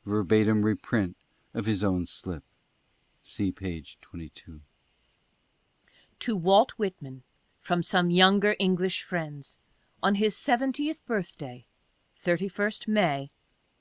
[0.00, 1.16] * Verbatim reprint
[1.54, 2.42] of his own slip:
[3.22, 4.62] see page 22* (5)
[6.18, 7.22] To Walt Whitman,
[7.60, 9.60] from some younger English Friends,
[10.02, 11.66] on his Seventieth Birthday,
[12.20, 13.30] 31st May, 1889.